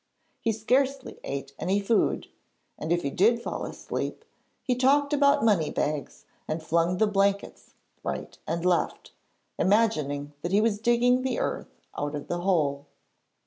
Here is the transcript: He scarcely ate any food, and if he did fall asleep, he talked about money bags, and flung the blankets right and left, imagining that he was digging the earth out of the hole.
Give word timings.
He 0.39 0.51
scarcely 0.51 1.19
ate 1.23 1.53
any 1.59 1.79
food, 1.79 2.25
and 2.75 2.91
if 2.91 3.03
he 3.03 3.11
did 3.11 3.39
fall 3.39 3.65
asleep, 3.67 4.25
he 4.63 4.73
talked 4.73 5.13
about 5.13 5.45
money 5.45 5.69
bags, 5.69 6.25
and 6.47 6.63
flung 6.63 6.97
the 6.97 7.05
blankets 7.05 7.75
right 8.03 8.35
and 8.47 8.65
left, 8.65 9.11
imagining 9.59 10.33
that 10.41 10.51
he 10.51 10.59
was 10.59 10.79
digging 10.79 11.21
the 11.21 11.37
earth 11.37 11.83
out 11.95 12.15
of 12.15 12.29
the 12.29 12.39
hole. 12.41 12.87